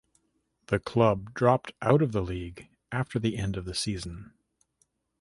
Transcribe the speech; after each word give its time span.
The 0.65 0.79
club 0.79 1.31
dropped 1.35 1.73
out 1.79 2.01
of 2.01 2.11
the 2.11 2.23
league 2.23 2.69
after 2.91 3.19
the 3.19 3.37
end 3.37 3.55
of 3.55 3.65
the 3.65 3.75
season. 3.75 4.33